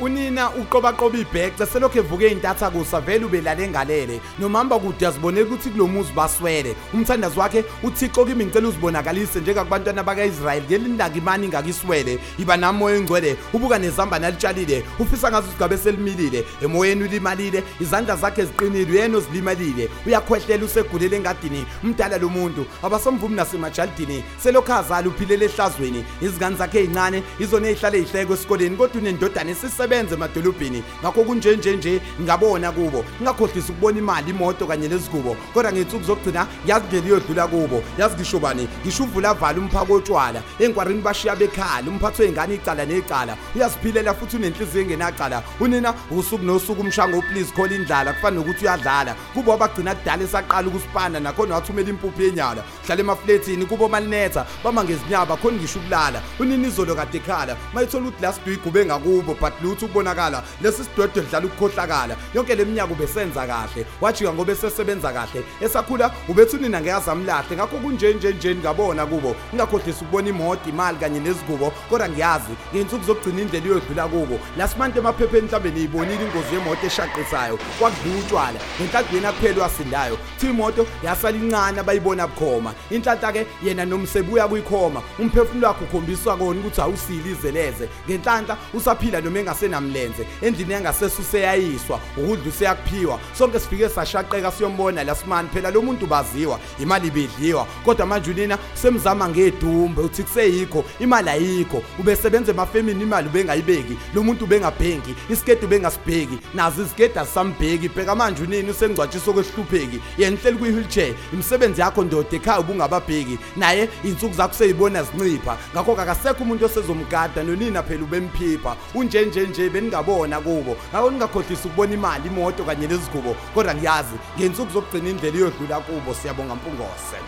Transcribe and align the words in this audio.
unina 0.00 0.50
uqobaqoba 0.50 1.18
ibhece 1.18 1.66
selokhu 1.66 1.98
evuke 1.98 2.28
intatha 2.28 2.70
kusa 2.70 3.00
vele 3.00 3.24
ubelale 3.24 3.68
ngalele. 3.68 4.20
Nomamba 4.38 4.78
kude 4.78 5.04
yazibonela 5.04 5.46
ukuthi 5.46 5.70
kulomuzi 5.70 6.12
baswele. 6.12 6.76
Umthandazi 6.94 7.38
wakhe 7.38 7.64
uthixo 7.82 8.24
kimi 8.24 8.44
ngicela 8.44 8.68
uzibonakalise 8.68 9.40
njengakubantwana 9.40 10.02
baka-israyeli. 10.02 10.66
Ngelindanga 10.66 11.18
imani 11.18 11.46
ingakiswele 11.46 12.18
iba 12.38 12.56
namoya 12.56 12.96
engcwele 12.96 13.36
ubuka 13.52 13.78
nezamba 13.78 14.18
nalitshalile 14.18 14.84
ufisa 14.98 15.30
ngazo 15.30 15.48
isigabe 15.48 15.76
selimilile 15.76 16.44
emoyeni 16.62 17.04
ulimalile 17.04 17.62
izandla 17.80 18.16
zakhe 18.16 18.44
ziqinile 18.44 18.92
uyena 18.92 19.18
ozilimalile 19.18 19.88
uyakhwehlela 20.06 20.64
usegulele 20.64 21.16
engadini. 21.16 21.66
Mdala 21.82 22.18
lo 22.18 22.28
muntu 22.28 22.66
abasomvumi 22.82 23.36
nasemajaldini 23.36 24.24
selokhu 24.42 24.72
azala 24.72 25.08
uphilele 25.08 25.44
ehlazweni. 25.44 26.04
Izingane 26.22 26.56
zakhe 26.56 26.78
ey'ncane 26.80 27.22
izona 27.38 27.68
ey'hlala 27.68 27.96
ey'hleko 27.96 28.34
esikoleni 28.34 28.76
kodwa 28.76 29.00
unendodana 29.00 29.50
esisebenza 29.90 30.14
emadolobheni. 30.14 30.82
Ngakho 31.02 31.24
kunjenje 31.24 31.76
nje 31.76 32.00
ngabona 32.20 32.72
kubo. 32.72 33.04
Ngingakhohlisi 33.20 33.72
ukubona 33.72 33.98
imali 33.98 34.30
imoto 34.30 34.66
kanye 34.66 34.88
nezigubo. 34.88 35.36
Kodwa 35.54 35.72
ngensuku 35.72 36.04
zokugcina 36.04 36.46
yazi 36.66 36.86
ngeli 36.86 37.10
yodlula 37.10 37.46
kubo. 37.46 37.82
Yazi 37.98 38.14
ngisho 38.14 38.38
bani? 38.38 38.68
Ngisho 38.84 39.04
uvula 39.04 39.34
vala 39.34 39.58
umphako 39.58 39.94
otshwala 39.94 40.42
enkwarini 40.58 41.02
bashiya 41.02 41.36
bekhala 41.36 41.88
umphathi 41.88 42.22
wey'ngane 42.22 42.54
icala 42.54 42.86
necala. 42.86 43.36
Uyaziphilela 43.54 44.14
futhi 44.14 44.36
unenhliziyo 44.36 44.82
engenacala. 44.82 45.42
Unina 45.60 45.94
usuku 46.10 46.44
nosuku 46.44 46.80
umshango 46.80 47.22
please 47.22 47.52
call 47.52 47.72
indlala. 47.72 48.12
Kufana 48.12 48.36
nokuthi 48.36 48.64
uyadlala. 48.64 49.14
Kubo 49.34 49.52
abagcina 49.52 49.94
kudala 49.94 50.22
esaqala 50.22 50.68
ukusipanda 50.68 51.20
nakhona 51.20 51.54
wathumela 51.54 51.90
impuphu 51.90 52.22
yenyala. 52.22 52.64
Uhlala 52.84 53.00
emafletini 53.00 53.66
kubo 53.66 53.88
malinetha. 53.88 54.46
Bama 54.64 54.84
ngezinyaba 54.84 55.36
khona 55.36 55.56
ngisho 55.56 55.78
ukulala. 55.78 56.22
Unina 56.38 56.68
izolo 56.68 56.94
kade 56.94 57.18
ekhala. 57.18 57.56
Mayithola 57.74 58.08
ukuthi 58.08 58.22
last 58.22 58.46
week 58.46 58.66
ube 58.66 58.84
ngakubo 58.84 59.34
but 59.40 59.52
lutho 59.62 59.79
ukubonakala 59.84 60.42
lesi 60.62 60.84
sidwedwe 60.84 61.22
dlala 61.22 61.46
ukukhohlakala. 61.46 62.16
Yonke 62.34 62.54
leminyaka 62.54 62.92
ubesenza 62.92 63.46
kahle 63.46 63.86
wajika 64.00 64.32
ngoba 64.32 64.52
esesebenza 64.52 65.12
kahle. 65.12 65.44
Esakhula 65.60 66.10
ubethi 66.28 66.56
unina 66.56 66.80
ngeke 66.80 66.92
azamlahle 66.94 67.56
ngakho 67.56 67.76
kunje 67.76 68.14
nje 68.14 68.32
nje 68.32 68.54
ngabona 68.54 69.06
kubo. 69.06 69.36
Ngingakhohlisi 69.54 70.04
ukubona 70.04 70.28
imoto 70.28 70.70
imali 70.70 70.98
kanye 70.98 71.20
nezigubo 71.20 71.72
kodwa 71.90 72.08
ngiyazi 72.08 72.52
ngey'nsuku 72.74 73.04
zokugcina 73.04 73.42
indlela 73.42 73.66
iyodlula 73.66 74.08
kubo. 74.08 74.38
Lasimante 74.56 74.98
emaphepheni 74.98 75.46
mhlawumbe 75.46 75.70
niyibonile 75.70 76.24
ingozi 76.24 76.54
yemoto 76.54 76.86
eshaqisayo 76.86 77.58
kwakudliwa 77.78 78.18
utshwala 78.18 78.60
ngenhlanhlweni 78.80 79.26
akuphela 79.26 79.62
wasindayo 79.62 80.16
kuthiwa 80.16 80.52
imoto 80.52 80.86
yasala 81.04 81.36
incane 81.36 81.80
abayibona 81.80 82.26
bukhoma. 82.26 82.74
Inhlanhla-ke 82.90 83.46
yena 83.62 83.84
nomsebuya 83.84 84.48
kuyikhoma 84.48 85.02
umphefumulo 85.18 85.68
wakhe 85.68 85.84
ukhombiswa 85.84 86.36
kona 86.36 86.60
ukuthi 86.60 86.80
awusile 86.80 87.30
izeleze 87.30 87.88
ngenhlanhla 88.08 88.56
usaphila 88.74 89.20
noma 89.20 89.40
engasenamlenze 89.60 90.26
endlini 90.42 90.72
yangasese 90.72 91.22
useyayiswa 91.22 92.00
ukudla 92.16 92.48
useyakuphiwa. 92.48 93.20
Sonke 93.38 93.60
sifike 93.60 93.88
sashaqeka 93.88 94.52
siyombona 94.52 95.04
lasimani 95.04 95.48
phela 95.48 95.70
lo 95.70 95.82
muntu 95.82 96.06
baziwa 96.06 96.60
imali 96.78 97.08
ibidliwa 97.08 97.66
kodwa 97.84 98.06
manje 98.06 98.30
unina 98.30 98.58
semzama 98.74 99.28
ngedumbe 99.28 100.02
uthi 100.02 100.22
kuseyikho 100.22 100.84
imali 101.00 101.28
ayikho. 101.28 101.82
Ubesebenza 101.98 102.52
emafemini 102.52 103.02
imali 103.02 103.28
ubengayibeki 103.28 103.96
lo 104.14 104.22
muntu 104.22 104.44
ubengabhenki 104.44 105.14
isiketi 105.30 105.64
ubengasibheki 105.64 106.38
nazi 106.54 106.82
iziketi 106.82 107.18
azisambheki 107.18 107.88
bheka 107.88 108.14
manje 108.14 108.42
unini 108.42 108.70
usengcwatshiso 108.70 109.32
kwesihlupheki 109.32 110.00
yena 110.18 110.36
uhleli 110.36 110.58
kwi-wheelchair 110.58 111.14
imisebenzi 111.32 111.80
yakho 111.80 112.04
ndoda 112.04 112.28
ekhaya 112.32 112.60
ubungababheki 112.60 113.38
naye 113.56 113.88
iy'nsuku 114.04 114.34
zakho 114.34 114.54
seyibona 114.54 115.02
zincipha. 115.02 115.56
Ngakho-ke 115.74 116.02
akasekho 116.02 116.42
umuntu 116.42 116.64
osezomgada 116.64 117.42
nonina 117.42 117.82
phela 117.82 118.04
ubemphipha. 118.04 118.76
Unjenje 118.94 119.42
nje 119.50 119.70
beningabona 119.70 120.40
kubo. 120.40 120.76
Ngakho 120.92 121.10
ningakhohlisi 121.10 121.68
ukubona 121.68 121.94
imali 121.94 122.28
imoto 122.28 122.64
kanye 122.64 122.86
nezigubo 122.86 123.36
kodwa 123.54 123.74
ngiyazi 123.74 124.16
ngey'nsuku 124.36 124.72
zokugcina 124.72 125.10
indlela 125.10 125.36
iyodlula 125.36 125.80
kubo 125.80 126.14
siyabonga 126.14 126.54
mpungose 126.54 127.18